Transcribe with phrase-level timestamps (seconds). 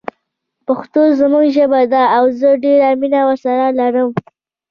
[0.67, 4.09] پښتو زموږ ژبه ده او زه ډیره مینه ورسره لرم